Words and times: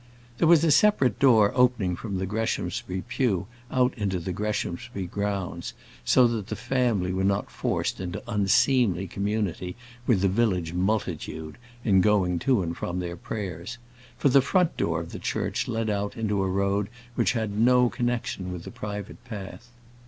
There 0.39 0.47
was 0.47 0.63
a 0.63 0.71
separate 0.71 1.19
door 1.19 1.51
opening 1.53 1.95
from 1.95 2.17
the 2.17 2.25
Greshamsbury 2.25 3.03
pew 3.07 3.45
out 3.69 3.95
into 3.95 4.17
the 4.17 4.33
Greshamsbury 4.33 5.05
grounds, 5.05 5.75
so 6.03 6.25
that 6.25 6.47
the 6.47 6.55
family 6.55 7.13
were 7.13 7.23
not 7.23 7.51
forced 7.51 7.99
into 8.01 8.23
unseemly 8.27 9.05
community 9.05 9.75
with 10.07 10.21
the 10.21 10.27
village 10.27 10.73
multitude 10.73 11.59
in 11.83 12.01
going 12.01 12.39
to 12.39 12.63
and 12.63 12.75
from 12.77 12.97
their 12.99 13.15
prayers; 13.15 13.77
for 14.17 14.29
the 14.29 14.41
front 14.41 14.75
door 14.75 15.01
of 15.01 15.11
the 15.11 15.19
church 15.19 15.67
led 15.67 15.87
out 15.87 16.17
into 16.17 16.41
a 16.41 16.47
road 16.49 16.87
which 17.13 17.33
had 17.33 17.55
no 17.55 17.87
connexion 17.87 18.51
with 18.51 18.63
the 18.63 18.71
private 18.71 19.23
path. 19.25 19.67